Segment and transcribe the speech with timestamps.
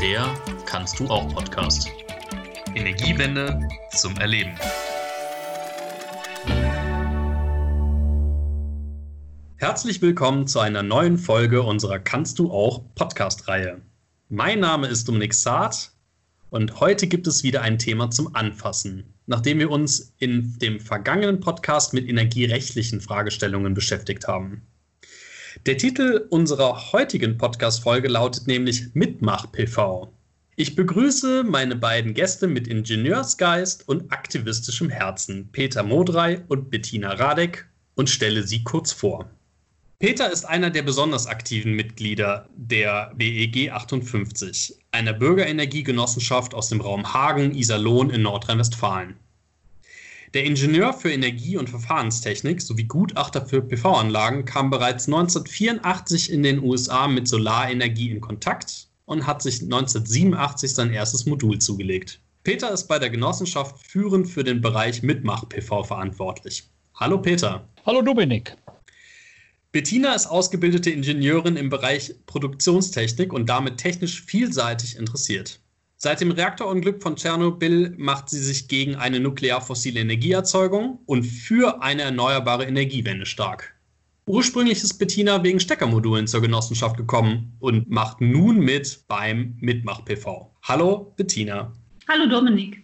[0.00, 1.90] Der Kannst du auch Podcast.
[2.74, 4.54] Energiewende zum Erleben.
[9.56, 13.82] Herzlich willkommen zu einer neuen Folge unserer Kannst du auch Podcast-Reihe.
[14.30, 15.92] Mein Name ist Dominik Saad
[16.48, 21.40] und heute gibt es wieder ein Thema zum Anfassen, nachdem wir uns in dem vergangenen
[21.40, 24.66] Podcast mit energierechtlichen Fragestellungen beschäftigt haben.
[25.66, 30.12] Der Titel unserer heutigen Podcast-Folge lautet nämlich Mitmach-PV.
[30.56, 37.66] Ich begrüße meine beiden Gäste mit Ingenieursgeist und aktivistischem Herzen, Peter Modrey und Bettina Radek,
[37.94, 39.28] und stelle sie kurz vor.
[39.98, 47.12] Peter ist einer der besonders aktiven Mitglieder der BEG 58, einer Bürgerenergiegenossenschaft aus dem Raum
[47.12, 49.16] Hagen-Iserlohn in Nordrhein-Westfalen.
[50.32, 56.62] Der Ingenieur für Energie- und Verfahrenstechnik sowie Gutachter für PV-Anlagen kam bereits 1984 in den
[56.62, 62.20] USA mit Solarenergie in Kontakt und hat sich 1987 sein erstes Modul zugelegt.
[62.44, 66.70] Peter ist bei der Genossenschaft führend für den Bereich Mitmach-PV verantwortlich.
[66.94, 67.68] Hallo Peter.
[67.84, 68.56] Hallo Dominik.
[69.72, 75.59] Bettina ist ausgebildete Ingenieurin im Bereich Produktionstechnik und damit technisch vielseitig interessiert.
[76.02, 82.00] Seit dem Reaktorunglück von Tschernobyl macht sie sich gegen eine nuklear-fossile Energieerzeugung und für eine
[82.00, 83.74] erneuerbare Energiewende stark.
[84.24, 90.50] Ursprünglich ist Bettina wegen Steckermodulen zur Genossenschaft gekommen und macht nun mit beim Mitmach-PV.
[90.62, 91.70] Hallo Bettina.
[92.08, 92.82] Hallo Dominik.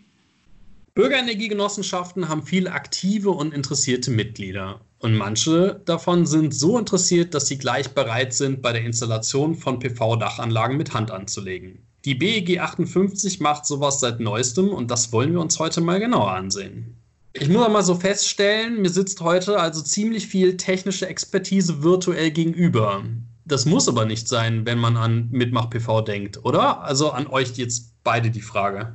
[0.92, 4.82] Bürgerenergiegenossenschaften haben viele aktive und interessierte Mitglieder.
[4.98, 9.78] Und manche davon sind so interessiert, dass sie gleich bereit sind, bei der Installation von
[9.78, 11.85] PV-Dachanlagen mit Hand anzulegen.
[12.06, 16.30] Die BEG 58 macht sowas seit neuestem und das wollen wir uns heute mal genauer
[16.30, 16.94] ansehen.
[17.32, 23.02] Ich muss mal so feststellen, mir sitzt heute also ziemlich viel technische Expertise virtuell gegenüber.
[23.44, 26.82] Das muss aber nicht sein, wenn man an Mitmach PV denkt, oder?
[26.82, 28.94] Also an euch jetzt beide die Frage.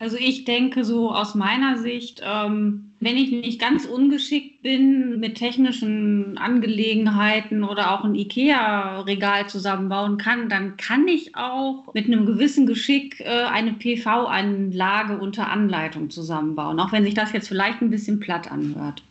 [0.00, 5.36] Also ich denke so aus meiner Sicht, ähm, wenn ich nicht ganz ungeschickt bin mit
[5.36, 12.66] technischen Angelegenheiten oder auch ein IKEA-Regal zusammenbauen kann, dann kann ich auch mit einem gewissen
[12.66, 18.20] Geschick äh, eine PV-Anlage unter Anleitung zusammenbauen, auch wenn sich das jetzt vielleicht ein bisschen
[18.20, 19.02] platt anhört.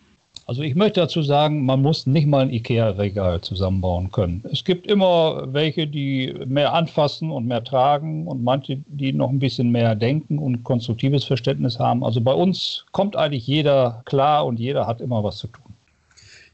[0.50, 4.44] Also ich möchte dazu sagen, man muss nicht mal ein IKEA-Regal zusammenbauen können.
[4.52, 9.38] Es gibt immer welche, die mehr anfassen und mehr tragen und manche, die noch ein
[9.38, 12.04] bisschen mehr denken und konstruktives Verständnis haben.
[12.04, 15.72] Also bei uns kommt eigentlich jeder klar und jeder hat immer was zu tun.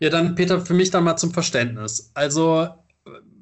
[0.02, 2.12] Ja, dann Peter, für mich dann mal zum Verständnis.
[2.16, 2.68] Also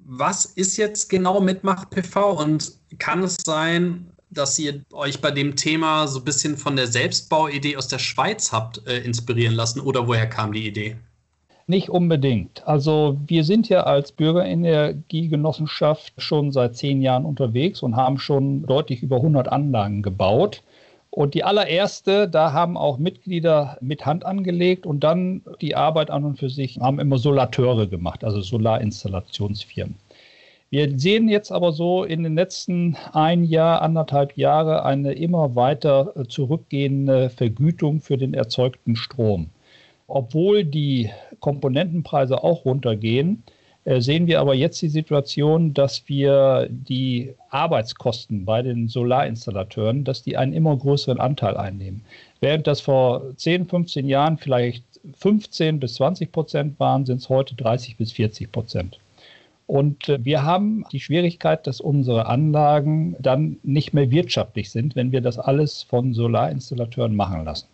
[0.06, 5.56] was ist jetzt genau Mitmach PV und kann es sein, dass ihr euch bei dem
[5.56, 10.08] Thema so ein bisschen von der Selbstbauidee aus der Schweiz habt äh, inspirieren lassen oder
[10.08, 10.98] woher kam die Idee?
[11.66, 12.68] Nicht unbedingt.
[12.68, 19.02] Also wir sind ja als Bürgerenergiegenossenschaft schon seit zehn Jahren unterwegs und haben schon deutlich
[19.02, 20.62] über 100 Anlagen gebaut.
[21.10, 26.26] Und die allererste, da haben auch Mitglieder mit Hand angelegt und dann die Arbeit an
[26.26, 29.96] und für sich haben immer Solateure gemacht, also Solarinstallationsfirmen.
[30.74, 36.14] Wir sehen jetzt aber so in den letzten ein Jahr, anderthalb Jahre eine immer weiter
[36.16, 39.52] äh, zurückgehende Vergütung für den erzeugten Strom.
[40.08, 43.44] Obwohl die Komponentenpreise auch runtergehen,
[43.86, 50.24] äh, sehen wir aber jetzt die Situation, dass wir die Arbeitskosten bei den Solarinstallateuren, dass
[50.24, 52.04] die einen immer größeren Anteil einnehmen.
[52.40, 54.84] Während das vor 10, 15 Jahren vielleicht
[55.20, 58.98] 15 bis 20 Prozent waren, sind es heute 30 bis 40 Prozent.
[59.68, 65.12] Und äh, wir haben die Schwierigkeit, dass unsere Anlagen dann nicht mehr wirtschaftlich sind, wenn
[65.12, 67.68] wir das alles von Solarinstallateuren machen lassen.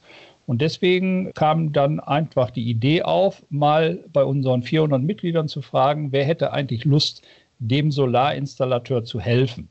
[0.46, 6.12] Und deswegen kam dann einfach die Idee auf, mal bei unseren 400 Mitgliedern zu fragen,
[6.12, 7.22] wer hätte eigentlich Lust,
[7.60, 9.70] dem Solarinstallateur zu helfen.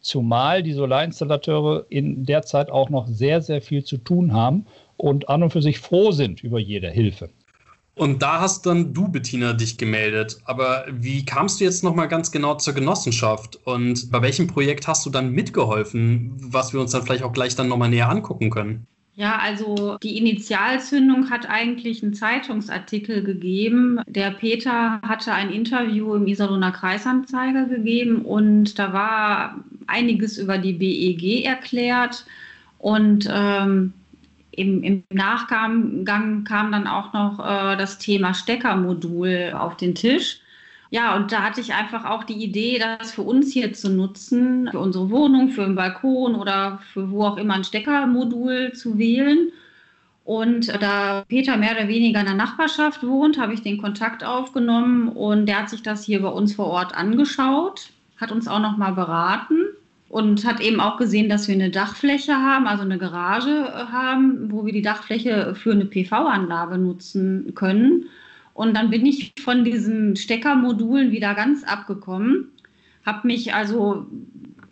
[0.00, 4.66] Zumal die Solarinstallateure in der Zeit auch noch sehr, sehr viel zu tun haben
[4.96, 7.30] und an und für sich froh sind über jede Hilfe.
[8.00, 10.38] Und da hast dann du, Bettina, dich gemeldet.
[10.46, 13.58] Aber wie kamst du jetzt nochmal ganz genau zur Genossenschaft?
[13.64, 17.56] Und bei welchem Projekt hast du dann mitgeholfen, was wir uns dann vielleicht auch gleich
[17.56, 18.86] dann nochmal näher angucken können?
[19.16, 24.00] Ja, also die Initialzündung hat eigentlich einen Zeitungsartikel gegeben.
[24.06, 30.72] Der Peter hatte ein Interview im Iserlohner Kreisanzeiger gegeben und da war einiges über die
[30.72, 32.24] BEG erklärt.
[32.78, 33.92] Und ähm,
[34.52, 40.40] im, im Nachgang kam dann auch noch äh, das Thema Steckermodul auf den Tisch.
[40.90, 44.68] Ja, und da hatte ich einfach auch die Idee, das für uns hier zu nutzen,
[44.72, 49.52] für unsere Wohnung, für den Balkon oder für wo auch immer ein Steckermodul zu wählen.
[50.24, 55.08] Und da Peter mehr oder weniger in der Nachbarschaft wohnt, habe ich den Kontakt aufgenommen
[55.08, 58.76] und der hat sich das hier bei uns vor Ort angeschaut, hat uns auch noch
[58.76, 59.66] mal beraten
[60.10, 64.50] und hat eben auch gesehen, dass wir eine Dachfläche haben, also eine Garage äh, haben,
[64.50, 68.06] wo wir die Dachfläche für eine PV-Anlage nutzen können.
[68.52, 72.48] Und dann bin ich von diesen Steckermodulen wieder ganz abgekommen,
[73.06, 74.06] habe mich also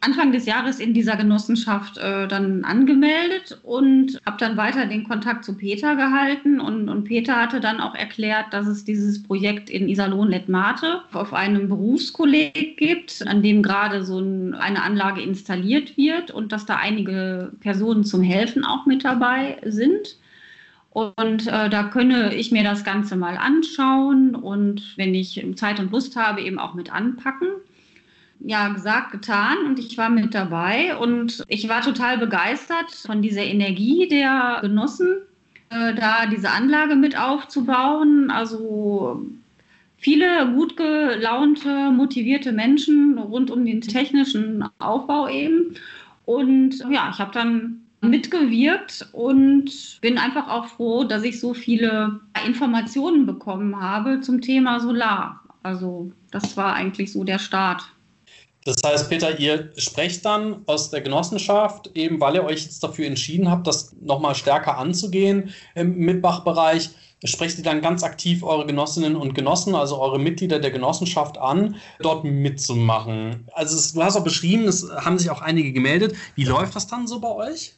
[0.00, 5.45] Anfang des Jahres in dieser Genossenschaft äh, dann angemeldet und habe dann weiter den Kontakt
[5.45, 6.61] zu Peter gehalten.
[6.61, 11.69] Und, und, Peter hatte dann auch erklärt, dass es dieses Projekt in Iserlohn-Lettmate auf einem
[11.69, 17.53] Berufskolleg gibt, an dem gerade so ein, eine Anlage installiert wird und dass da einige
[17.61, 20.17] Personen zum Helfen auch mit dabei sind.
[20.91, 25.91] Und äh, da könne ich mir das Ganze mal anschauen und wenn ich Zeit und
[25.93, 27.49] Lust habe, eben auch mit anpacken
[28.40, 33.43] ja, gesagt, getan und ich war mit dabei und ich war total begeistert von dieser
[33.43, 35.19] Energie der Genossen,
[35.70, 38.31] äh, da diese Anlage mit aufzubauen.
[38.31, 39.23] Also
[39.96, 45.75] viele gut gelaunte, motivierte Menschen rund um den technischen Aufbau eben.
[46.25, 52.20] Und ja, ich habe dann mitgewirkt und bin einfach auch froh, dass ich so viele
[52.46, 55.43] Informationen bekommen habe zum Thema Solar.
[55.64, 57.82] Also das war eigentlich so der Start.
[58.69, 63.06] Das heißt, Peter, ihr sprecht dann aus der Genossenschaft, eben weil ihr euch jetzt dafür
[63.06, 66.91] entschieden habt, das nochmal stärker anzugehen im Mitmachbereich.
[67.25, 71.76] Sprecht ihr dann ganz aktiv eure Genossinnen und Genossen, also eure Mitglieder der Genossenschaft an,
[72.00, 73.49] dort mitzumachen?
[73.55, 76.14] Also es, du hast auch beschrieben, es haben sich auch einige gemeldet.
[76.35, 77.73] Wie läuft das dann so bei euch?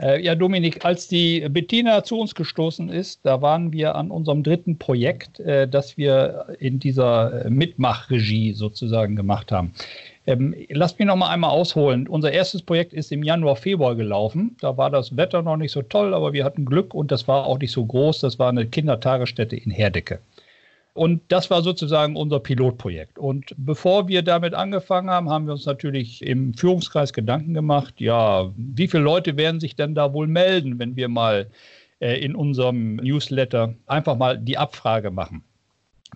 [0.00, 4.44] Äh, ja, Dominik, als die Bettina zu uns gestoßen ist, da waren wir an unserem
[4.44, 9.72] dritten Projekt, äh, das wir in dieser äh, Mitmachregie sozusagen gemacht haben.
[10.28, 12.06] Ähm, lasst mich noch mal einmal ausholen.
[12.06, 14.58] Unser erstes Projekt ist im Januar, Februar gelaufen.
[14.60, 17.46] Da war das Wetter noch nicht so toll, aber wir hatten Glück und das war
[17.46, 18.20] auch nicht so groß.
[18.20, 20.18] Das war eine Kindertagesstätte in Herdecke.
[20.92, 23.18] Und das war sozusagen unser Pilotprojekt.
[23.18, 28.52] Und bevor wir damit angefangen haben, haben wir uns natürlich im Führungskreis Gedanken gemacht, ja,
[28.54, 31.46] wie viele Leute werden sich denn da wohl melden, wenn wir mal
[32.00, 35.42] äh, in unserem Newsletter einfach mal die Abfrage machen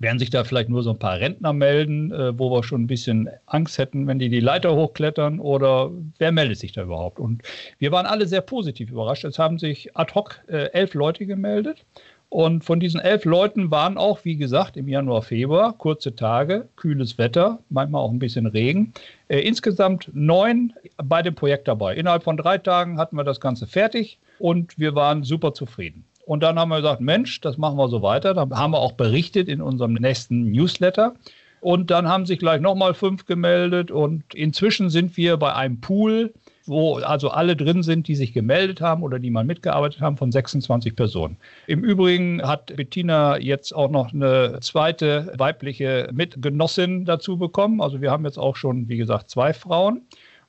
[0.00, 2.86] werden sich da vielleicht nur so ein paar Rentner melden, äh, wo wir schon ein
[2.86, 7.20] bisschen Angst hätten, wenn die die Leiter hochklettern oder wer meldet sich da überhaupt?
[7.20, 7.42] Und
[7.78, 9.24] wir waren alle sehr positiv überrascht.
[9.24, 11.84] Es haben sich ad hoc äh, elf Leute gemeldet.
[12.32, 17.18] Und von diesen elf Leuten waren auch, wie gesagt, im Januar, Februar kurze Tage, kühles
[17.18, 18.94] Wetter, manchmal auch ein bisschen Regen.
[19.28, 21.94] Äh, insgesamt neun bei dem Projekt dabei.
[21.94, 26.06] Innerhalb von drei Tagen hatten wir das Ganze fertig und wir waren super zufrieden.
[26.24, 28.34] Und dann haben wir gesagt, Mensch, das machen wir so weiter.
[28.34, 31.14] Da haben wir auch berichtet in unserem nächsten Newsletter.
[31.60, 33.90] Und dann haben sich gleich nochmal fünf gemeldet.
[33.90, 36.32] Und inzwischen sind wir bei einem Pool,
[36.66, 40.30] wo also alle drin sind, die sich gemeldet haben oder die mal mitgearbeitet haben, von
[40.30, 41.36] 26 Personen.
[41.66, 47.80] Im Übrigen hat Bettina jetzt auch noch eine zweite weibliche Mitgenossin dazu bekommen.
[47.80, 50.02] Also wir haben jetzt auch schon, wie gesagt, zwei Frauen.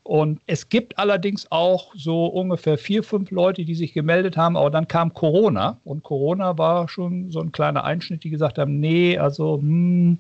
[0.04, 4.70] Und es gibt allerdings auch so ungefähr vier, fünf Leute, die sich gemeldet haben, aber
[4.70, 9.18] dann kam Corona und Corona war schon so ein kleiner Einschnitt, die gesagt haben, nee,
[9.18, 10.20] also, hm,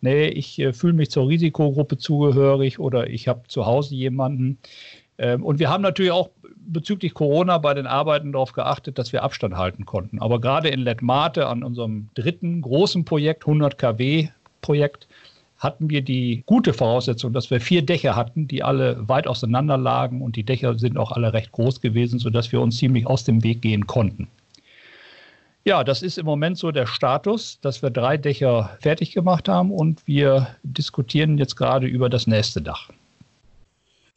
[0.00, 4.58] nee, ich äh, fühle mich zur Risikogruppe zugehörig oder ich habe zu Hause jemanden.
[5.18, 6.30] Ähm, und wir haben natürlich auch
[6.68, 10.20] bezüglich Corona bei den Arbeiten darauf geachtet, dass wir Abstand halten konnten.
[10.20, 14.28] Aber gerade in Letmate an unserem dritten großen Projekt, 100 kW
[14.60, 15.08] Projekt,
[15.58, 20.22] hatten wir die gute Voraussetzung, dass wir vier Dächer hatten, die alle weit auseinander lagen
[20.22, 23.42] und die Dächer sind auch alle recht groß gewesen, sodass wir uns ziemlich aus dem
[23.42, 24.28] Weg gehen konnten.
[25.64, 29.70] Ja, das ist im Moment so der Status, dass wir drei Dächer fertig gemacht haben
[29.70, 32.88] und wir diskutieren jetzt gerade über das nächste Dach.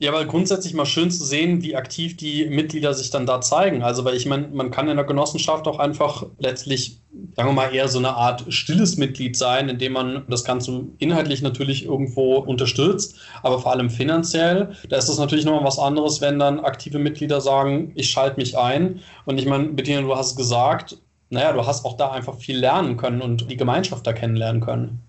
[0.01, 3.84] Ja, aber grundsätzlich mal schön zu sehen, wie aktiv die Mitglieder sich dann da zeigen.
[3.84, 6.98] Also, weil ich meine, man kann in der Genossenschaft auch einfach letztlich,
[7.36, 11.43] sagen wir mal, eher so eine Art stilles Mitglied sein, indem man das Ganze inhaltlich
[11.43, 14.75] natürlich irgendwo unterstützt, aber vor allem finanziell.
[14.89, 18.58] Da ist es natürlich nochmal was anderes, wenn dann aktive Mitglieder sagen, ich schalte mich
[18.58, 19.01] ein.
[19.25, 20.98] Und ich meine, Bettina, du hast gesagt,
[21.29, 25.00] naja, du hast auch da einfach viel lernen können und die Gemeinschaft da kennenlernen können.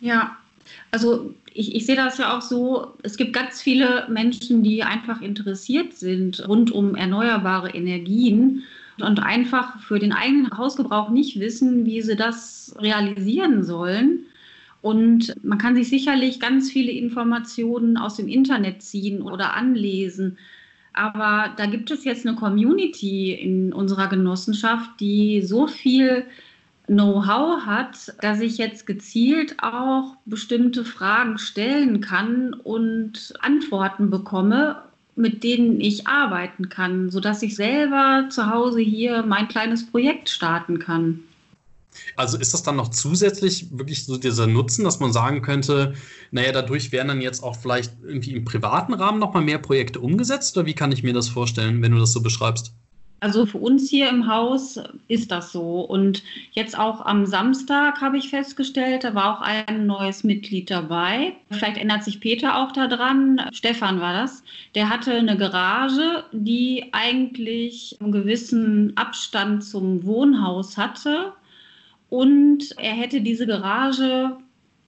[0.00, 0.36] Ja,
[0.90, 5.20] also ich, ich sehe das ja auch so, es gibt ganz viele Menschen, die einfach
[5.20, 8.62] interessiert sind rund um erneuerbare Energien
[9.00, 14.26] und einfach für den eigenen Hausgebrauch nicht wissen, wie sie das realisieren sollen.
[14.82, 20.38] Und man kann sich sicherlich ganz viele Informationen aus dem Internet ziehen oder anlesen.
[20.92, 26.24] Aber da gibt es jetzt eine Community in unserer Genossenschaft, die so viel
[26.88, 34.82] Know-how hat, dass ich jetzt gezielt auch bestimmte Fragen stellen kann und Antworten bekomme,
[35.14, 40.78] mit denen ich arbeiten kann, sodass ich selber zu Hause hier mein kleines Projekt starten
[40.78, 41.20] kann.
[42.16, 45.94] Also ist das dann noch zusätzlich wirklich so dieser Nutzen, dass man sagen könnte,
[46.30, 50.56] naja, dadurch werden dann jetzt auch vielleicht irgendwie im privaten Rahmen nochmal mehr Projekte umgesetzt?
[50.56, 52.72] Oder wie kann ich mir das vorstellen, wenn du das so beschreibst?
[53.20, 55.80] Also für uns hier im Haus ist das so.
[55.80, 56.22] Und
[56.52, 61.34] jetzt auch am Samstag habe ich festgestellt, da war auch ein neues Mitglied dabei.
[61.50, 63.40] Vielleicht ändert sich Peter auch daran.
[63.52, 64.44] Stefan war das.
[64.76, 71.32] Der hatte eine Garage, die eigentlich einen gewissen Abstand zum Wohnhaus hatte.
[72.10, 74.36] Und er hätte diese Garage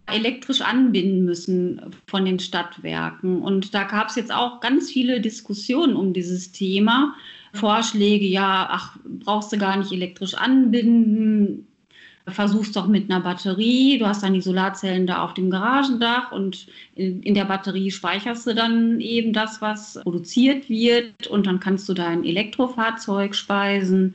[0.06, 3.42] elektrisch anbinden müssen von den Stadtwerken.
[3.42, 7.14] Und da gab es jetzt auch ganz viele Diskussionen um dieses Thema.
[7.52, 11.66] Vorschläge, ja, ach, brauchst du gar nicht elektrisch anbinden,
[12.26, 13.98] versuch's doch mit einer Batterie.
[13.98, 18.46] Du hast dann die Solarzellen da auf dem Garagendach und in, in, der Batterie speicherst
[18.46, 24.14] du dann eben das, was produziert wird und dann kannst du dein Elektrofahrzeug speisen.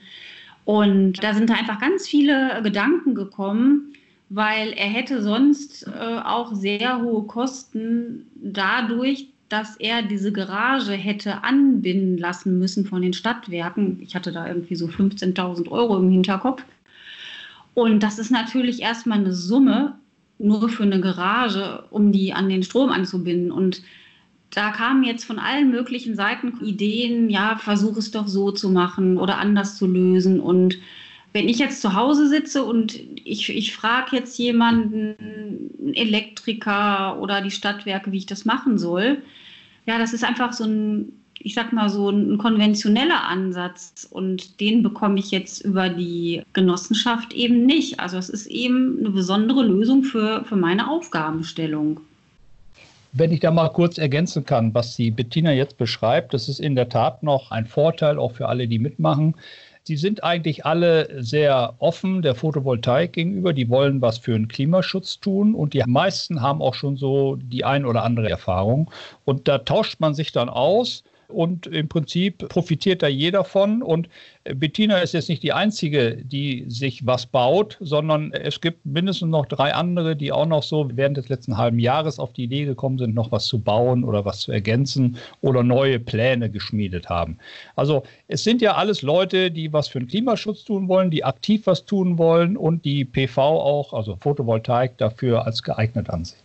[0.63, 3.93] Und da sind einfach ganz viele Gedanken gekommen,
[4.29, 11.43] weil er hätte sonst äh, auch sehr hohe Kosten dadurch, dass er diese Garage hätte
[11.43, 13.99] anbinden lassen müssen von den Stadtwerken.
[14.01, 16.63] Ich hatte da irgendwie so 15.000 Euro im Hinterkopf.
[17.73, 19.99] Und das ist natürlich erstmal eine Summe
[20.37, 23.51] nur für eine Garage, um die an den Strom anzubinden.
[23.51, 23.83] Und
[24.49, 29.17] da kamen jetzt von allen möglichen Seiten Ideen, ja, versuch es doch so zu machen
[29.17, 30.39] oder anders zu lösen.
[30.39, 30.77] Und
[31.35, 35.17] wenn ich jetzt zu Hause sitze und ich, ich frage jetzt jemanden,
[35.81, 39.17] einen Elektriker oder die Stadtwerke, wie ich das machen soll,
[39.85, 44.81] ja, das ist einfach so ein, ich sag mal, so ein konventioneller Ansatz und den
[44.81, 47.99] bekomme ich jetzt über die Genossenschaft eben nicht.
[47.99, 51.99] Also es ist eben eine besondere Lösung für, für meine Aufgabenstellung.
[53.11, 56.75] Wenn ich da mal kurz ergänzen kann, was die Bettina jetzt beschreibt, das ist in
[56.75, 59.35] der Tat noch ein Vorteil auch für alle, die mitmachen.
[59.87, 63.53] Die sind eigentlich alle sehr offen der Photovoltaik gegenüber.
[63.53, 67.65] Die wollen was für den Klimaschutz tun und die meisten haben auch schon so die
[67.65, 68.89] ein oder andere Erfahrung.
[69.25, 73.81] Und da tauscht man sich dann aus und im Prinzip profitiert da jeder von.
[73.81, 74.09] Und
[74.43, 79.45] Bettina ist jetzt nicht die Einzige, die sich was baut, sondern es gibt mindestens noch
[79.45, 82.97] drei andere, die auch noch so während des letzten halben Jahres auf die Idee gekommen
[82.97, 87.37] sind, noch was zu bauen oder was zu ergänzen oder neue Pläne geschmiedet haben.
[87.75, 91.65] Also es sind ja alles Leute, die was für den Klimaschutz tun wollen, die aktiv
[91.65, 96.44] was tun wollen und die PV auch, also Photovoltaik, dafür als geeignet ansehen.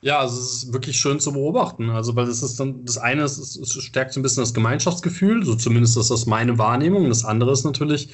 [0.00, 1.90] Ja, also es ist wirklich schön zu beobachten.
[1.90, 5.44] Also, weil das ist dann, das eine ist, es stärkt so ein bisschen das Gemeinschaftsgefühl,
[5.44, 7.08] so zumindest ist das meine Wahrnehmung.
[7.08, 8.10] Das andere ist natürlich,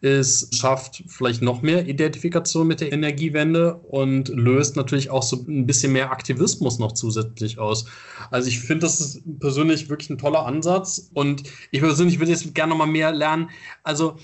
[0.00, 5.66] es schafft vielleicht noch mehr Identifikation mit der Energiewende und löst natürlich auch so ein
[5.66, 7.86] bisschen mehr Aktivismus noch zusätzlich aus.
[8.30, 12.54] Also ich finde, das ist persönlich wirklich ein toller Ansatz und ich persönlich würde jetzt
[12.54, 13.50] gerne noch mal mehr lernen.
[13.82, 14.16] Also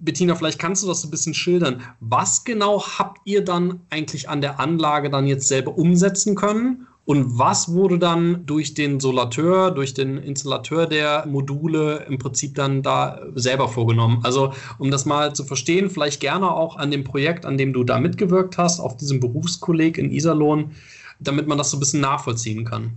[0.00, 1.82] Bettina, vielleicht kannst du das ein bisschen schildern.
[2.00, 6.86] Was genau habt ihr dann eigentlich an der Anlage dann jetzt selber umsetzen können?
[7.04, 12.82] Und was wurde dann durch den Solateur, durch den Installateur der Module im Prinzip dann
[12.82, 14.20] da selber vorgenommen?
[14.24, 17.82] Also, um das mal zu verstehen, vielleicht gerne auch an dem Projekt, an dem du
[17.82, 20.72] da mitgewirkt hast, auf diesem Berufskolleg in Iserlohn,
[21.18, 22.92] damit man das so ein bisschen nachvollziehen kann.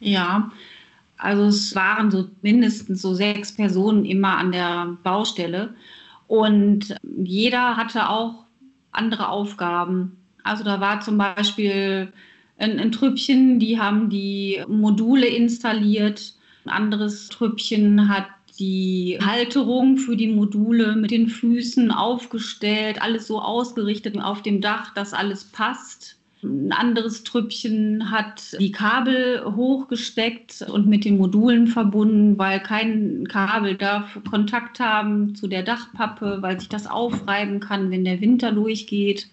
[0.00, 0.50] Ja,
[1.18, 5.74] also es waren so mindestens so sechs Personen immer an der Baustelle.
[6.26, 8.46] Und jeder hatte auch
[8.90, 10.16] andere Aufgaben.
[10.42, 12.12] Also da war zum Beispiel
[12.58, 16.34] ein, ein Trüppchen, die haben die Module installiert.
[16.64, 18.26] Ein anderes Trüppchen hat
[18.58, 24.94] die Halterung für die Module mit den Füßen aufgestellt, alles so ausgerichtet auf dem Dach,
[24.94, 26.16] dass alles passt.
[26.42, 33.76] Ein anderes Trüppchen hat die Kabel hochgesteckt und mit den Modulen verbunden, weil kein Kabel
[33.76, 39.28] darf Kontakt haben zu der Dachpappe, weil sich das aufreiben kann, wenn der Winter durchgeht.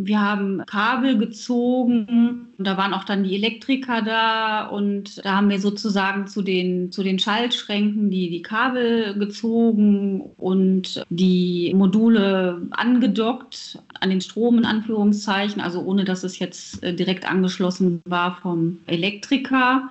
[0.00, 5.50] Wir haben Kabel gezogen und da waren auch dann die Elektriker da und da haben
[5.50, 13.80] wir sozusagen zu den, zu den Schaltschränken die, die Kabel gezogen und die Module angedockt
[13.98, 18.78] an den Strom in Anführungszeichen, also ohne dass es jetzt äh, direkt angeschlossen war vom
[18.86, 19.90] Elektriker.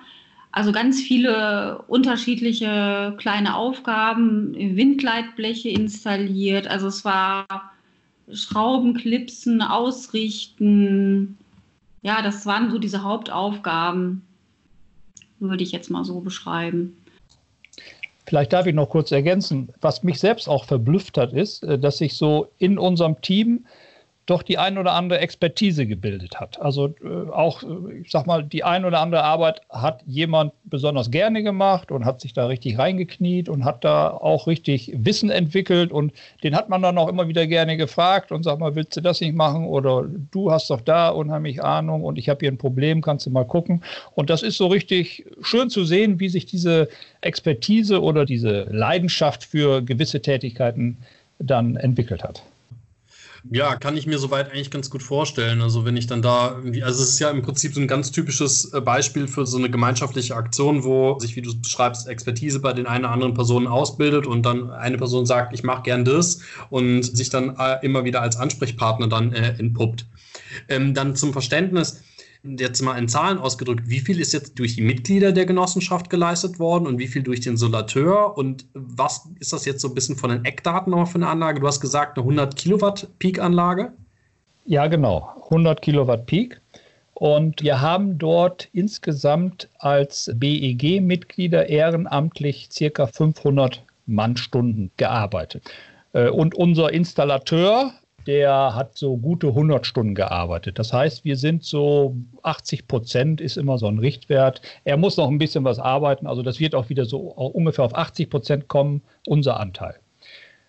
[0.52, 6.66] Also ganz viele unterschiedliche kleine Aufgaben, Windleitbleche installiert.
[6.66, 7.46] Also es war
[8.32, 11.38] Schrauben klipsen, ausrichten.
[12.02, 14.22] Ja, das waren so diese Hauptaufgaben,
[15.40, 16.96] würde ich jetzt mal so beschreiben.
[18.26, 21.98] Vielleicht darf ich noch kurz ergänzen, was mich selbst auch verblüfft hat, ist, äh, dass
[21.98, 23.64] sich so in unserem Team
[24.28, 26.60] doch die ein oder andere Expertise gebildet hat.
[26.60, 31.10] Also äh, auch, äh, ich sag mal, die ein oder andere Arbeit hat jemand besonders
[31.10, 35.92] gerne gemacht und hat sich da richtig reingekniet und hat da auch richtig Wissen entwickelt
[35.92, 39.00] und den hat man dann auch immer wieder gerne gefragt und sagt mal, willst du
[39.00, 42.58] das nicht machen oder du hast doch da unheimlich Ahnung und ich habe hier ein
[42.58, 43.82] Problem, kannst du mal gucken.
[44.14, 46.90] Und das ist so richtig schön zu sehen, wie sich diese
[47.22, 50.98] Expertise oder diese Leidenschaft für gewisse Tätigkeiten
[51.38, 52.42] dann entwickelt hat.
[53.50, 55.62] Ja, kann ich mir soweit eigentlich ganz gut vorstellen.
[55.62, 58.10] Also wenn ich dann da irgendwie, also es ist ja im Prinzip so ein ganz
[58.10, 62.74] typisches äh, Beispiel für so eine gemeinschaftliche Aktion, wo sich, wie du beschreibst, Expertise bei
[62.74, 66.40] den einen oder anderen Personen ausbildet und dann eine Person sagt, ich mache gern das
[66.68, 70.04] und sich dann äh, immer wieder als Ansprechpartner dann äh, entpuppt.
[70.68, 72.02] Ähm, dann zum Verständnis,
[72.44, 76.58] jetzt mal in Zahlen ausgedrückt, wie viel ist jetzt durch die Mitglieder der Genossenschaft geleistet
[76.58, 80.16] worden und wie viel durch den Solateur und was ist das jetzt so ein bisschen
[80.16, 81.60] von den Eckdaten noch für eine Anlage?
[81.60, 83.92] Du hast gesagt, eine 100 Kilowatt Peak-Anlage?
[84.66, 86.60] Ja, genau, 100 Kilowatt Peak.
[87.14, 95.68] Und wir haben dort insgesamt als BEG-Mitglieder ehrenamtlich circa 500 Mannstunden gearbeitet.
[96.12, 97.92] Äh, und unser Installateur
[98.28, 100.78] der hat so gute 100 Stunden gearbeitet.
[100.78, 104.60] Das heißt, wir sind so 80 Prozent ist immer so ein Richtwert.
[104.84, 106.26] Er muss noch ein bisschen was arbeiten.
[106.26, 109.94] Also das wird auch wieder so ungefähr auf 80 Prozent kommen, unser Anteil.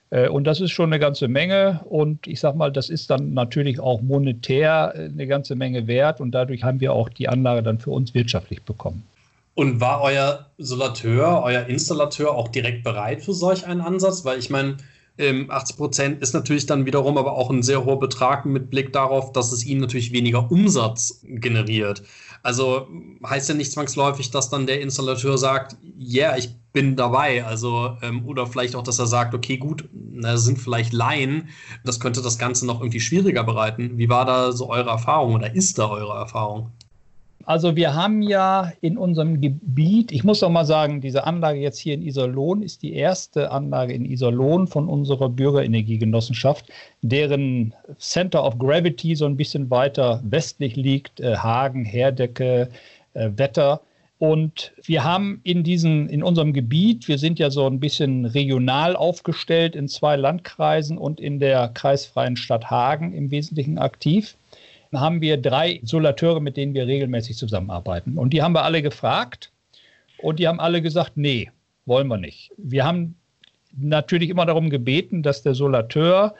[0.09, 1.81] Äh, und das ist schon eine ganze Menge.
[1.83, 6.21] Und ich sage mal, das ist dann natürlich auch monetär äh, eine ganze Menge wert.
[6.21, 9.03] Und dadurch haben wir auch die Anlage dann für uns wirtschaftlich bekommen.
[9.55, 14.23] Und war euer Solateur, euer Installateur auch direkt bereit für solch einen Ansatz?
[14.23, 14.77] Weil ich meine,
[15.19, 18.93] 80 ähm, Prozent ist natürlich dann wiederum aber auch ein sehr hoher Betrag mit Blick
[18.93, 22.03] darauf, dass es ihnen natürlich weniger Umsatz generiert.
[22.41, 22.87] Also
[23.25, 27.43] heißt ja nicht zwangsläufig, dass dann der Installateur sagt, ja, yeah, ich bin dabei.
[27.43, 31.49] Also, ähm, oder vielleicht auch, dass er sagt, okay, gut, das sind vielleicht Laien,
[31.83, 33.97] das könnte das Ganze noch irgendwie schwieriger bereiten.
[33.97, 36.71] Wie war da so eure Erfahrung oder ist da eure Erfahrung?
[37.49, 41.79] Also wir haben ja in unserem Gebiet, ich muss doch mal sagen, diese Anlage jetzt
[41.79, 46.67] hier in Iserlohn ist die erste Anlage in Iserlohn von unserer Bürgerenergiegenossenschaft,
[47.01, 52.69] deren Center of Gravity so ein bisschen weiter westlich liegt, äh, Hagen, Herdecke,
[53.15, 53.81] äh, Wetter.
[54.19, 58.95] Und wir haben in, diesen, in unserem Gebiet, wir sind ja so ein bisschen regional
[58.95, 64.35] aufgestellt in zwei Landkreisen und in der kreisfreien Stadt Hagen im Wesentlichen aktiv
[64.93, 68.17] haben wir drei Solateure, mit denen wir regelmäßig zusammenarbeiten.
[68.17, 69.51] Und die haben wir alle gefragt
[70.17, 71.51] und die haben alle gesagt, nee,
[71.85, 72.51] wollen wir nicht.
[72.57, 73.15] Wir haben
[73.77, 76.33] natürlich immer darum gebeten, dass der Solateur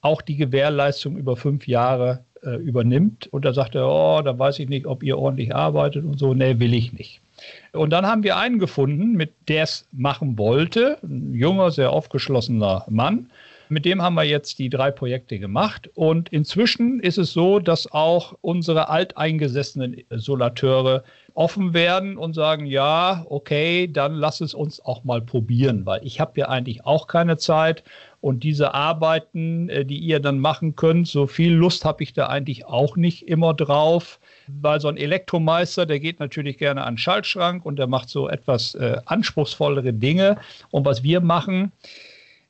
[0.00, 3.26] auch die Gewährleistung über fünf Jahre äh, übernimmt.
[3.26, 6.32] Und da sagt er, oh, da weiß ich nicht, ob ihr ordentlich arbeitet und so.
[6.34, 7.20] Nee, will ich nicht.
[7.72, 12.84] Und dann haben wir einen gefunden, mit der es machen wollte, ein junger, sehr aufgeschlossener
[12.88, 13.30] Mann,
[13.70, 15.88] mit dem haben wir jetzt die drei Projekte gemacht.
[15.94, 21.04] Und inzwischen ist es so, dass auch unsere alteingesessenen Solateure
[21.34, 26.20] offen werden und sagen, ja, okay, dann lass es uns auch mal probieren, weil ich
[26.20, 27.84] habe ja eigentlich auch keine Zeit
[28.20, 32.26] und diese Arbeiten, äh, die ihr dann machen könnt, so viel Lust habe ich da
[32.26, 36.98] eigentlich auch nicht immer drauf, weil so ein Elektromeister, der geht natürlich gerne an den
[36.98, 40.36] Schaltschrank und der macht so etwas äh, anspruchsvollere Dinge.
[40.70, 41.72] Und was wir machen,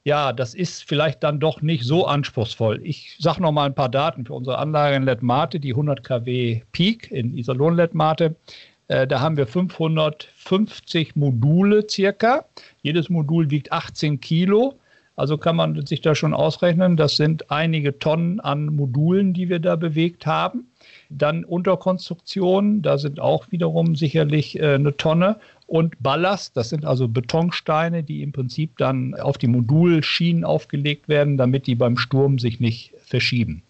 [0.04, 2.80] ja, das ist vielleicht dann doch nicht so anspruchsvoll.
[2.82, 6.62] Ich sage noch mal ein paar Daten für unsere Anlage in Letmate, die 100 kW
[6.72, 8.34] Peak in Iserlohn Letmate.
[8.88, 12.46] Äh, da haben wir 550 Module circa.
[12.82, 14.74] Jedes Modul wiegt 18 Kilo.
[15.20, 19.58] Also kann man sich da schon ausrechnen, das sind einige Tonnen an Modulen, die wir
[19.58, 20.70] da bewegt haben.
[21.10, 25.36] Dann Unterkonstruktion, da sind auch wiederum sicherlich äh, eine Tonne
[25.70, 26.56] und Ballast.
[26.56, 31.76] Das sind also Betonsteine, die im Prinzip dann auf die Modulschienen aufgelegt werden, damit die
[31.76, 33.62] beim Sturm sich nicht verschieben.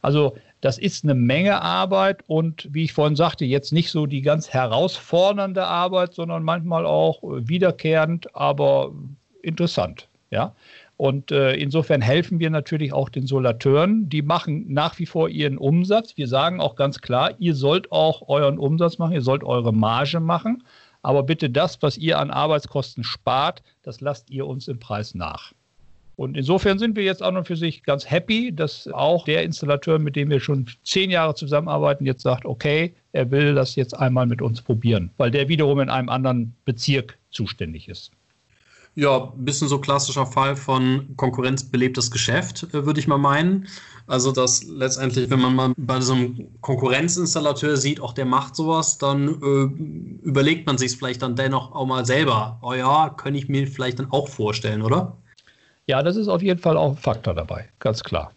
[0.00, 4.22] Also das ist eine Menge Arbeit und wie ich vorhin sagte, jetzt nicht so die
[4.22, 8.92] ganz herausfordernde Arbeit, sondern manchmal auch wiederkehrend, aber
[9.42, 10.08] interessant.
[10.30, 10.54] Ja.
[10.96, 14.08] Und äh, insofern helfen wir natürlich auch den Solateuren.
[14.08, 16.16] Die machen nach wie vor ihren Umsatz.
[16.16, 20.20] Wir sagen auch ganz klar, ihr sollt auch euren Umsatz machen, ihr sollt eure Marge
[20.20, 20.62] machen.
[21.02, 25.52] Aber bitte das, was ihr an Arbeitskosten spart, das lasst ihr uns im Preis nach.
[26.16, 29.98] Und insofern sind wir jetzt auch noch für sich ganz happy, dass auch der Installateur,
[29.98, 34.26] mit dem wir schon zehn Jahre zusammenarbeiten, jetzt sagt, okay, er will das jetzt einmal
[34.26, 38.12] mit uns probieren, weil der wiederum in einem anderen Bezirk zuständig ist.
[38.94, 43.66] Ja, ein bisschen so klassischer Fall von konkurrenzbelebtes Geschäft, äh, würde ich mal meinen.
[44.06, 48.98] Also, dass letztendlich, wenn man mal bei so einem Konkurrenzinstallateur sieht, auch der macht sowas,
[48.98, 52.58] dann äh, überlegt man sich es vielleicht dann dennoch auch mal selber.
[52.62, 55.16] Oh ja, könnte ich mir vielleicht dann auch vorstellen, oder?
[55.86, 58.32] Ja, das ist auf jeden Fall auch ein Faktor dabei, ganz klar.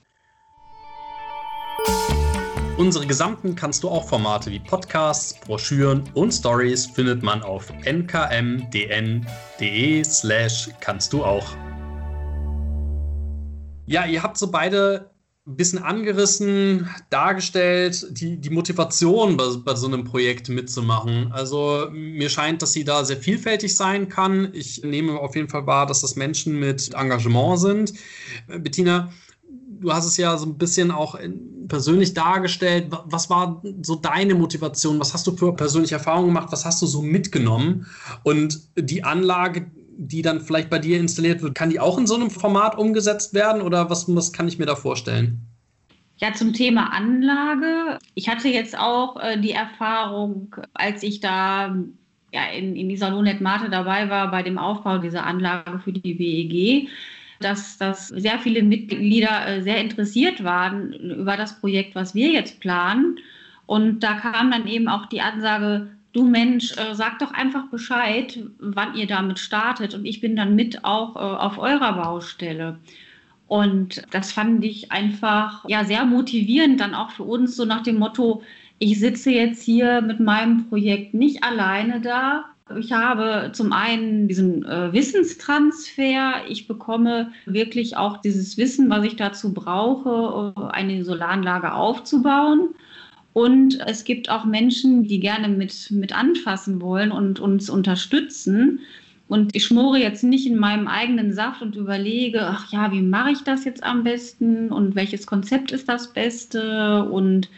[2.77, 9.23] Unsere gesamten kannst du auch Formate wie Podcasts, Broschüren und Stories findet man auf nkmdn.de
[10.03, 11.55] slash kannst du auch.
[13.85, 15.09] Ja, ihr habt so beide
[15.47, 21.31] ein bisschen angerissen, dargestellt, die, die Motivation bei, bei, so einem Projekt mitzumachen.
[21.31, 24.49] Also mir scheint, dass sie da sehr vielfältig sein kann.
[24.51, 27.93] Ich nehme auf jeden Fall wahr, dass das Menschen mit Engagement sind.
[28.49, 29.13] Äh, Bettina,
[29.79, 31.19] du hast es ja so ein bisschen auch
[31.67, 32.87] persönlich dargestellt.
[33.05, 34.99] Was war so deine Motivation?
[34.99, 36.49] Was hast du für persönliche Erfahrungen gemacht?
[36.51, 37.85] Was hast du so mitgenommen?
[38.23, 42.15] Und die Anlage, die dann vielleicht bei dir installiert wird, kann die auch in so
[42.15, 45.39] einem Format umgesetzt werden oder was, was kann ich mir da vorstellen?
[46.17, 47.99] Ja, zum Thema Anlage.
[48.13, 51.75] Ich hatte jetzt auch äh, die Erfahrung, als ich da
[52.31, 56.19] ja, in, in dieser Lonet Mate dabei war bei dem Aufbau dieser Anlage für die
[56.19, 56.89] WEG,
[57.39, 62.59] dass, dass sehr viele Mitglieder äh, sehr interessiert waren über das Projekt, was wir jetzt
[62.59, 63.19] planen.
[63.65, 68.39] Und da kam dann eben auch die Ansage, du Mensch, äh, sag doch einfach Bescheid,
[68.59, 72.79] wann ihr damit startet und ich bin dann mit auch äh, auf eurer Baustelle.
[73.47, 77.99] Und das fand ich einfach ja sehr motivierend dann auch für uns so nach dem
[77.99, 78.41] Motto,
[78.79, 82.45] ich sitze jetzt hier mit meinem Projekt nicht alleine da.
[82.79, 86.47] Ich habe zum einen diesen äh, Wissenstransfer.
[86.49, 92.69] Ich bekomme wirklich auch dieses Wissen, was ich dazu brauche, äh, eine Solaranlage aufzubauen.
[93.33, 98.79] Und es gibt auch Menschen, die gerne mit, mit anfassen wollen und uns unterstützen.
[99.27, 103.31] Und ich schmore jetzt nicht in meinem eigenen Saft und überlege, ach ja, wie mache
[103.31, 107.49] ich das jetzt am besten und welches Konzept ist das Beste und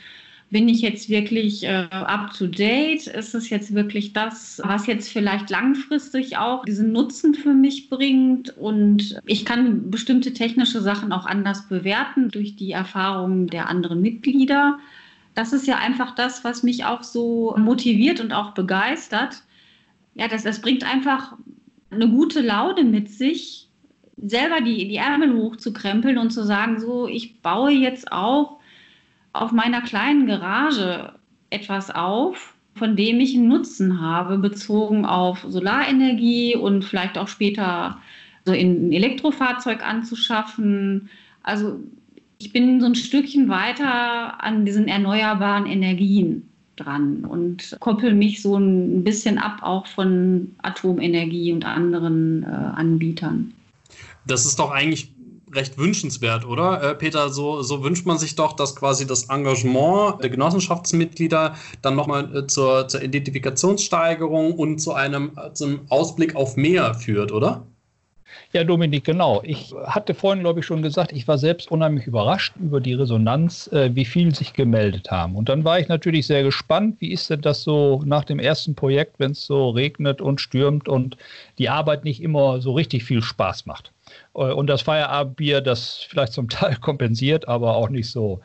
[0.49, 3.07] bin ich jetzt wirklich äh, up to date?
[3.07, 8.55] Ist es jetzt wirklich das, was jetzt vielleicht langfristig auch diesen Nutzen für mich bringt?
[8.57, 14.79] Und ich kann bestimmte technische Sachen auch anders bewerten durch die Erfahrungen der anderen Mitglieder
[15.37, 19.43] das ist ja einfach das, was mich auch so motiviert und auch begeistert.
[20.15, 21.33] Ja, das, das bringt einfach
[21.91, 23.69] eine gute Laune mit sich,
[24.17, 28.56] selber die, die Ärmel hochzukrempeln und zu sagen, so, ich baue jetzt auch
[29.41, 31.13] auf meiner kleinen Garage
[31.49, 37.97] etwas auf, von dem ich einen Nutzen habe, bezogen auf Solarenergie und vielleicht auch später
[38.45, 41.09] so ein Elektrofahrzeug anzuschaffen.
[41.43, 41.79] Also
[42.37, 48.57] ich bin so ein Stückchen weiter an diesen erneuerbaren Energien dran und koppel mich so
[48.57, 53.53] ein bisschen ab auch von Atomenergie und anderen äh, Anbietern.
[54.27, 55.09] Das ist doch eigentlich
[55.53, 56.83] recht wünschenswert, oder?
[56.83, 61.95] Äh, Peter, so, so wünscht man sich doch, dass quasi das Engagement der Genossenschaftsmitglieder dann
[61.95, 67.65] nochmal äh, zur, zur Identifikationssteigerung und zu einem, zu einem Ausblick auf mehr führt, oder?
[68.53, 69.41] Ja, Dominik, genau.
[69.43, 73.67] Ich hatte vorhin, glaube ich, schon gesagt, ich war selbst unheimlich überrascht über die Resonanz,
[73.73, 75.35] äh, wie viel sich gemeldet haben.
[75.35, 78.75] Und dann war ich natürlich sehr gespannt, wie ist denn das so nach dem ersten
[78.75, 81.17] Projekt, wenn es so regnet und stürmt und
[81.57, 83.91] die Arbeit nicht immer so richtig viel Spaß macht.
[84.37, 88.39] Äh, und das Feierabendbier, das vielleicht zum Teil kompensiert, aber auch nicht so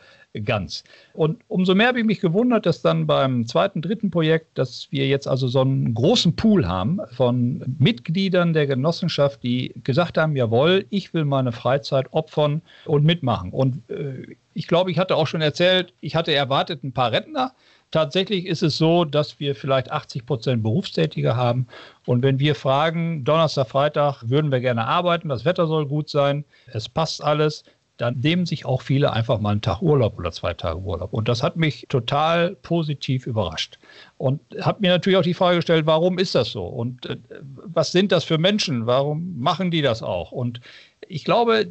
[0.44, 0.82] ganz.
[1.12, 5.06] Und umso mehr habe ich mich gewundert, dass dann beim zweiten, dritten Projekt, dass wir
[5.06, 10.86] jetzt also so einen großen Pool haben von Mitgliedern der Genossenschaft, die gesagt haben, jawohl,
[10.88, 13.52] ich will meine Freizeit opfern und mitmachen.
[13.52, 17.52] Und äh, ich glaube, ich hatte auch schon erzählt, ich hatte erwartet ein paar Rentner.
[17.92, 21.68] Tatsächlich ist es so, dass wir vielleicht 80 Prozent Berufstätige haben.
[22.06, 26.44] Und wenn wir fragen, Donnerstag, Freitag würden wir gerne arbeiten, das Wetter soll gut sein,
[26.72, 27.64] es passt alles,
[27.98, 31.12] dann nehmen sich auch viele einfach mal einen Tag Urlaub oder zwei Tage Urlaub.
[31.12, 33.78] Und das hat mich total positiv überrascht.
[34.16, 36.64] Und habe mir natürlich auch die Frage gestellt, warum ist das so?
[36.64, 38.86] Und äh, was sind das für Menschen?
[38.86, 40.32] Warum machen die das auch?
[40.32, 40.60] Und
[41.06, 41.68] ich glaube,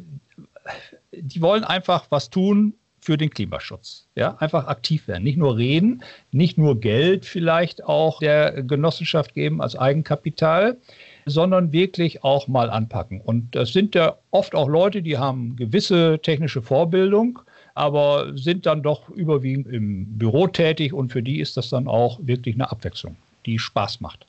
[1.12, 4.06] die wollen einfach was tun für den Klimaschutz.
[4.14, 5.24] Ja, einfach aktiv werden.
[5.24, 10.78] Nicht nur reden, nicht nur Geld vielleicht auch der Genossenschaft geben als Eigenkapital,
[11.26, 13.20] sondern wirklich auch mal anpacken.
[13.20, 17.40] Und das sind ja oft auch Leute, die haben gewisse technische Vorbildung,
[17.74, 22.20] aber sind dann doch überwiegend im Büro tätig und für die ist das dann auch
[22.22, 24.26] wirklich eine Abwechslung, die Spaß macht.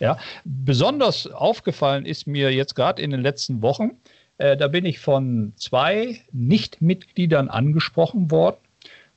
[0.00, 3.92] Ja, besonders aufgefallen ist mir jetzt gerade in den letzten Wochen,
[4.38, 8.56] äh, da bin ich von zwei Nichtmitgliedern angesprochen worden.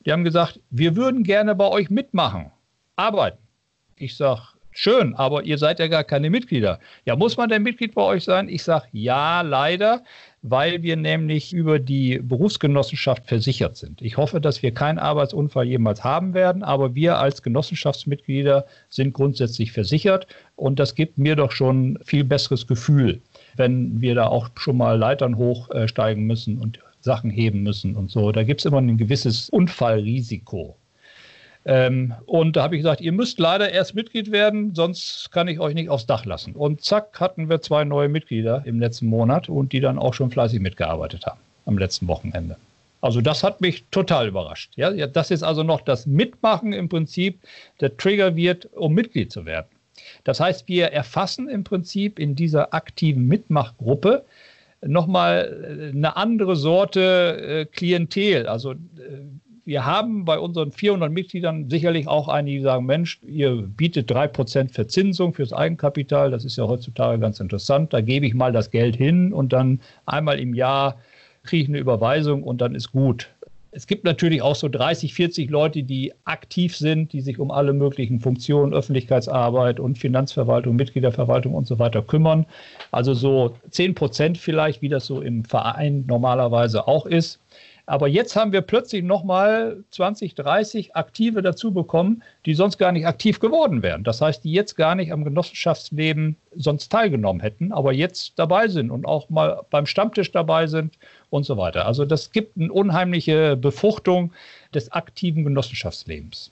[0.06, 2.52] Die haben gesagt, wir würden gerne bei euch mitmachen,
[2.96, 3.40] arbeiten.
[3.96, 4.42] Ich sage,
[4.80, 6.80] Schön, aber ihr seid ja gar keine Mitglieder.
[7.04, 8.48] Ja, muss man denn Mitglied bei euch sein?
[8.48, 10.04] Ich sage ja, leider,
[10.44, 14.04] weil wir nämlich über die Berufsgenossenschaft versichert sind.
[14.04, 19.72] Ich hoffe, dass wir keinen Arbeitsunfall jemals haben werden, aber wir als Genossenschaftsmitglieder sind grundsätzlich
[19.72, 23.20] versichert und das gibt mir doch schon viel besseres Gefühl,
[23.58, 28.32] wenn wir da auch schon mal Leitern hochsteigen müssen und Sachen heben müssen und so.
[28.32, 30.76] Da gibt es immer ein gewisses Unfallrisiko.
[31.66, 35.60] Ähm, und da habe ich gesagt, ihr müsst leider erst Mitglied werden, sonst kann ich
[35.60, 36.54] euch nicht aufs Dach lassen.
[36.54, 40.32] Und zack, hatten wir zwei neue Mitglieder im letzten Monat und die dann auch schon
[40.32, 42.56] fleißig mitgearbeitet haben am letzten Wochenende.
[43.02, 44.72] Also das hat mich total überrascht.
[44.76, 47.40] Ja, das ist also noch das Mitmachen im Prinzip
[47.80, 49.68] der Trigger wird, um Mitglied zu werden.
[50.24, 54.26] Das heißt, wir erfassen im Prinzip in dieser aktiven Mitmachgruppe
[54.86, 58.48] nochmal eine andere Sorte äh, Klientel.
[58.48, 58.76] Also äh,
[59.66, 64.72] wir haben bei unseren 400 Mitgliedern sicherlich auch einige, die sagen, Mensch, ihr bietet 3%
[64.72, 66.32] Verzinsung fürs Eigenkapital.
[66.32, 67.92] Das ist ja heutzutage ganz interessant.
[67.92, 70.98] Da gebe ich mal das Geld hin und dann einmal im Jahr
[71.44, 73.30] kriege ich eine Überweisung und dann ist gut.
[73.72, 77.74] Es gibt natürlich auch so 30, 40 Leute, die aktiv sind, die sich um alle
[77.74, 82.46] möglichen Funktionen, Öffentlichkeitsarbeit und Finanzverwaltung, Mitgliederverwaltung und so weiter kümmern.
[82.92, 87.40] Also so 10 Prozent vielleicht, wie das so im Verein normalerweise auch ist.
[87.90, 93.08] Aber jetzt haben wir plötzlich nochmal 20, 30 Aktive dazu bekommen, die sonst gar nicht
[93.08, 94.04] aktiv geworden wären.
[94.04, 98.92] Das heißt, die jetzt gar nicht am Genossenschaftsleben sonst teilgenommen hätten, aber jetzt dabei sind
[98.92, 100.98] und auch mal beim Stammtisch dabei sind
[101.30, 101.86] und so weiter.
[101.86, 104.34] Also das gibt eine unheimliche Befruchtung
[104.74, 106.52] des aktiven Genossenschaftslebens.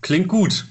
[0.00, 0.64] Klingt gut.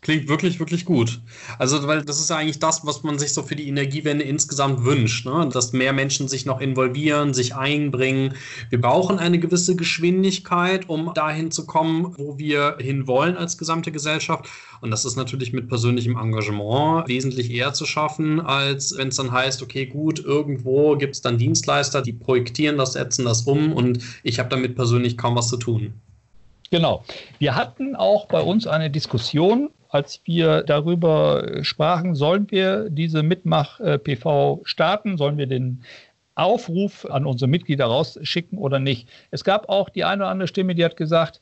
[0.00, 1.20] Klingt wirklich, wirklich gut.
[1.58, 4.84] Also, weil das ist ja eigentlich das, was man sich so für die Energiewende insgesamt
[4.84, 5.48] wünscht, ne?
[5.52, 8.34] dass mehr Menschen sich noch involvieren, sich einbringen.
[8.70, 14.46] Wir brauchen eine gewisse Geschwindigkeit, um dahin zu kommen, wo wir hinwollen als gesamte Gesellschaft.
[14.80, 19.32] Und das ist natürlich mit persönlichem Engagement wesentlich eher zu schaffen, als wenn es dann
[19.32, 23.98] heißt, okay, gut, irgendwo gibt es dann Dienstleister, die projektieren das, setzen das um und
[24.22, 25.94] ich habe damit persönlich kaum was zu tun.
[26.70, 27.04] Genau.
[27.38, 34.60] Wir hatten auch bei uns eine Diskussion als wir darüber sprachen, sollen wir diese Mitmach-PV
[34.64, 35.82] starten, sollen wir den
[36.34, 39.08] Aufruf an unsere Mitglieder rausschicken oder nicht.
[39.30, 41.40] Es gab auch die eine oder andere Stimme, die hat gesagt,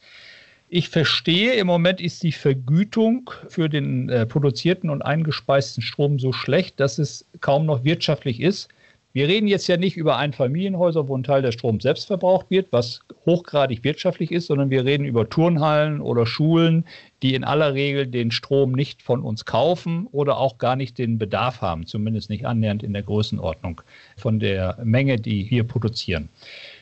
[0.68, 6.32] ich verstehe, im Moment ist die Vergütung für den äh, produzierten und eingespeisten Strom so
[6.32, 8.68] schlecht, dass es kaum noch wirtschaftlich ist.
[9.16, 12.70] Wir reden jetzt ja nicht über Einfamilienhäuser, wo ein Teil der Strom selbst verbraucht wird,
[12.70, 16.84] was hochgradig wirtschaftlich ist, sondern wir reden über Turnhallen oder Schulen,
[17.22, 21.16] die in aller Regel den Strom nicht von uns kaufen oder auch gar nicht den
[21.16, 23.80] Bedarf haben, zumindest nicht annähernd in der Größenordnung
[24.18, 26.28] von der Menge, die wir produzieren.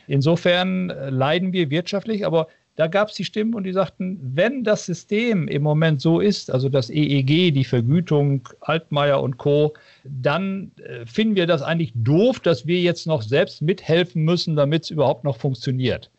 [0.08, 4.87] Insofern leiden wir wirtschaftlich, aber da gab es die Stimmen und die sagten, wenn das
[4.87, 11.06] System im Moment so ist, also das EEG, die Vergütung, Altmaier und Co., dann äh,
[11.06, 15.24] finden wir das eigentlich doof, dass wir jetzt noch selbst mithelfen müssen, damit es überhaupt
[15.24, 16.10] noch funktioniert.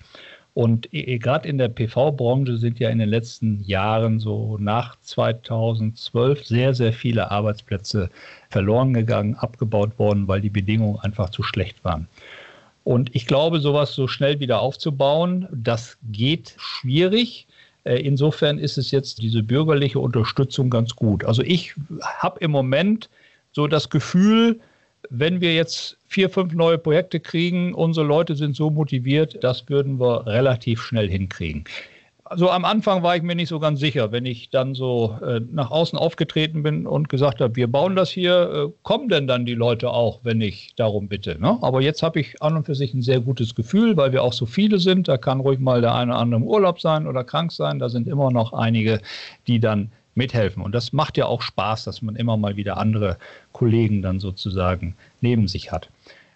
[0.53, 6.73] Und gerade in der PV-Branche sind ja in den letzten Jahren so nach 2012 sehr,
[6.73, 8.09] sehr viele Arbeitsplätze
[8.51, 12.07] verloren gegangen, abgebaut worden, weil die Bedingungen einfach zu schlecht waren.
[12.83, 17.47] Und ich glaube, sowas so schnell wieder aufzubauen, das geht schwierig.
[17.83, 21.23] Äh, insofern ist es jetzt diese bürgerliche Unterstützung ganz gut.
[21.23, 23.09] Also ich habe im Moment
[23.51, 24.59] so das Gefühl,
[25.09, 29.99] wenn wir jetzt vier, fünf neue Projekte kriegen, unsere Leute sind so motiviert, das würden
[29.99, 31.65] wir relativ schnell hinkriegen.
[32.31, 35.41] Also am Anfang war ich mir nicht so ganz sicher, wenn ich dann so äh,
[35.51, 39.45] nach außen aufgetreten bin und gesagt habe, wir bauen das hier, äh, kommen denn dann
[39.45, 41.37] die Leute auch, wenn ich darum bitte?
[41.41, 41.57] Ne?
[41.61, 44.31] Aber jetzt habe ich an und für sich ein sehr gutes Gefühl, weil wir auch
[44.31, 45.09] so viele sind.
[45.09, 47.79] Da kann ruhig mal der eine oder andere im Urlaub sein oder krank sein.
[47.79, 49.01] Da sind immer noch einige,
[49.47, 50.63] die dann mithelfen.
[50.63, 53.17] Und das macht ja auch Spaß, dass man immer mal wieder andere
[53.51, 55.89] Kollegen dann sozusagen neben sich hat.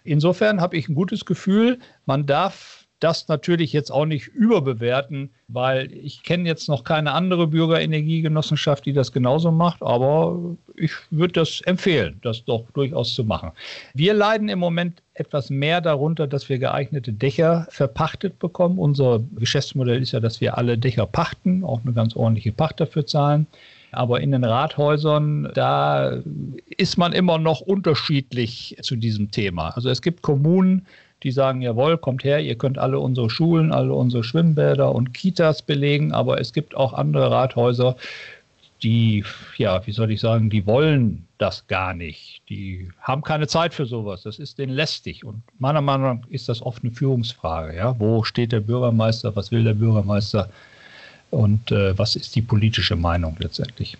[0.04, 1.78] Insofern habe ich ein gutes Gefühl.
[2.04, 7.46] Man darf das natürlich jetzt auch nicht überbewerten, weil ich kenne jetzt noch keine andere
[7.46, 13.52] Bürgerenergiegenossenschaft, die das genauso macht, aber ich würde das empfehlen, das doch durchaus zu machen.
[13.92, 18.78] Wir leiden im Moment etwas mehr darunter, dass wir geeignete Dächer verpachtet bekommen.
[18.78, 23.06] Unser Geschäftsmodell ist ja, dass wir alle Dächer pachten, auch eine ganz ordentliche Pacht dafür
[23.06, 23.46] zahlen.
[23.92, 26.18] Aber in den Rathäusern, da
[26.76, 29.70] ist man immer noch unterschiedlich zu diesem Thema.
[29.70, 30.86] Also es gibt Kommunen,
[31.22, 35.62] die sagen, jawohl, kommt her, ihr könnt alle unsere Schulen, alle unsere Schwimmbäder und Kitas
[35.62, 37.96] belegen, aber es gibt auch andere Rathäuser,
[38.82, 39.24] die,
[39.56, 42.42] ja, wie soll ich sagen, die wollen das gar nicht.
[42.48, 44.22] Die haben keine Zeit für sowas.
[44.22, 45.24] Das ist denen lästig.
[45.24, 47.76] Und meiner Meinung nach ist das oft eine Führungsfrage.
[47.76, 47.98] Ja?
[47.98, 49.34] Wo steht der Bürgermeister?
[49.34, 50.50] Was will der Bürgermeister?
[51.30, 53.96] Und äh, was ist die politische Meinung letztendlich?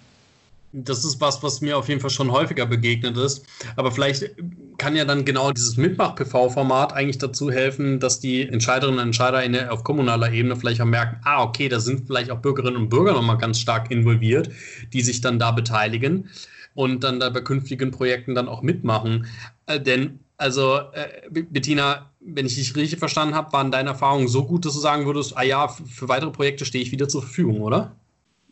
[0.79, 3.47] Das ist was, was mir auf jeden Fall schon häufiger begegnet ist.
[3.77, 4.31] Aber vielleicht
[4.77, 9.57] kann ja dann genau dieses Mitmach-PV-Format eigentlich dazu helfen, dass die Entscheiderinnen und Entscheider in
[9.57, 13.15] auf kommunaler Ebene vielleicht auch merken, ah, okay, da sind vielleicht auch Bürgerinnen und Bürger
[13.15, 14.51] nochmal ganz stark involviert,
[14.93, 16.29] die sich dann da beteiligen
[16.75, 19.27] und dann da bei künftigen Projekten dann auch mitmachen.
[19.65, 24.45] Äh, denn, also, äh, Bettina, wenn ich dich richtig verstanden habe, waren deine Erfahrungen so
[24.45, 27.63] gut, dass du sagen würdest, ah ja, für weitere Projekte stehe ich wieder zur Verfügung,
[27.63, 27.97] oder?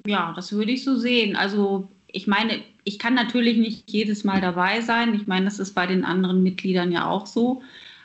[0.07, 1.37] Ja, das würde ich so sehen.
[1.37, 5.15] Also ich meine, ich kann natürlich nicht jedes Mal dabei sein.
[5.15, 7.61] Ich meine, das ist bei den anderen Mitgliedern ja auch so.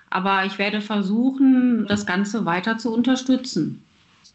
[0.09, 3.83] Aber ich werde versuchen, das Ganze weiter zu unterstützen.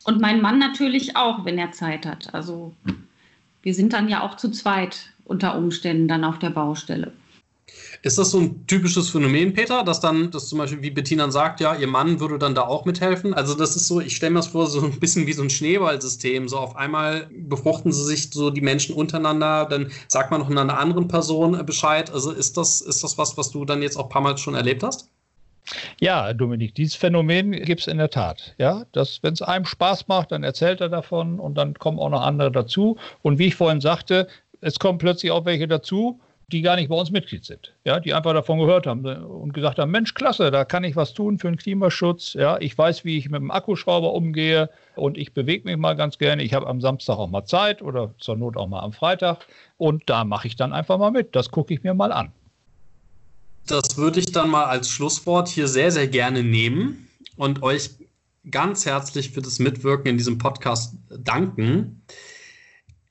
[0.05, 2.33] Und mein Mann natürlich auch, wenn er Zeit hat.
[2.33, 2.73] Also
[3.63, 7.13] wir sind dann ja auch zu zweit unter Umständen dann auf der Baustelle.
[8.05, 11.61] Ist das so ein typisches Phänomen, Peter, dass dann, dass zum Beispiel, wie Bettina sagt,
[11.61, 13.33] ja, ihr Mann würde dann da auch mithelfen?
[13.33, 15.49] Also, das ist so, ich stelle mir das vor, so ein bisschen wie so ein
[15.49, 16.47] Schneeballsystem.
[16.47, 20.79] So auf einmal befruchten sie sich so die Menschen untereinander, dann sagt man noch einer
[20.79, 22.13] anderen Person Bescheid.
[22.13, 24.55] Also, ist das, ist das was, was du dann jetzt auch ein paar Mal schon
[24.55, 25.09] erlebt hast?
[25.99, 28.55] Ja, Dominik, dieses Phänomen gibt es in der Tat.
[28.59, 28.85] Ja,
[29.23, 32.53] wenn es einem Spaß macht, dann erzählt er davon und dann kommen auch noch andere
[32.53, 32.99] dazu.
[33.23, 34.29] Und wie ich vorhin sagte,
[34.61, 38.13] es kommen plötzlich auch welche dazu, die gar nicht bei uns Mitglied sind, ja, die
[38.13, 41.49] einfach davon gehört haben und gesagt haben, Mensch, klasse, da kann ich was tun für
[41.49, 45.77] den Klimaschutz, ja, ich weiß, wie ich mit dem Akkuschrauber umgehe und ich bewege mich
[45.77, 48.81] mal ganz gerne, ich habe am Samstag auch mal Zeit oder zur Not auch mal
[48.81, 49.47] am Freitag
[49.79, 52.33] und da mache ich dann einfach mal mit, das gucke ich mir mal an.
[53.67, 57.91] Das würde ich dann mal als Schlusswort hier sehr, sehr gerne nehmen und euch
[58.51, 62.03] ganz herzlich für das Mitwirken in diesem Podcast danken.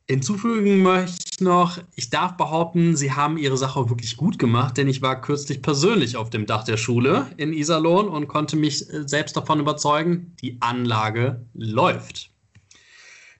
[0.09, 4.89] Hinzufügen möchte ich noch, ich darf behaupten, Sie haben Ihre Sache wirklich gut gemacht, denn
[4.89, 9.07] ich war kürzlich persönlich auf dem Dach der Schule in Iserlohn und konnte mich äh,
[9.07, 12.31] selbst davon überzeugen, die Anlage läuft.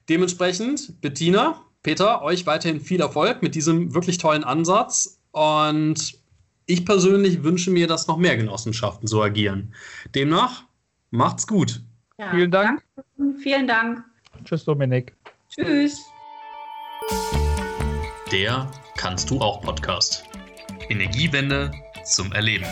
[0.08, 6.18] Dementsprechend, Bettina, Peter, euch weiterhin viel Erfolg mit diesem wirklich tollen Ansatz und
[6.66, 9.74] ich persönlich wünsche mir, dass noch mehr Genossenschaften so agieren.
[10.14, 10.64] Demnach,
[11.10, 11.82] macht's gut.
[12.18, 12.82] Ja, vielen Dank.
[13.16, 13.38] Danke.
[13.38, 14.04] Vielen Dank.
[14.44, 15.14] Tschüss, Dominik.
[15.50, 16.13] Tschüss.
[18.30, 20.24] Der Kannst du auch Podcast.
[20.88, 21.70] Energiewende
[22.04, 22.66] zum Erleben.